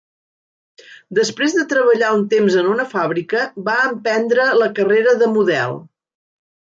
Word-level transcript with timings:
Després 1.17 1.57
de 1.57 1.65
treballar 1.73 2.07
un 2.19 2.23
temps 2.31 2.57
en 2.61 2.69
una 2.71 2.85
fàbrica, 2.93 3.43
va 3.67 3.75
emprendre 3.89 4.47
la 4.63 4.71
carrera 4.81 5.15
de 5.21 5.29
model. 5.35 5.77